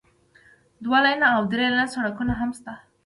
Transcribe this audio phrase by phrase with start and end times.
[0.83, 2.83] دوه لینه او درې لینه سړکونه هم شتون لري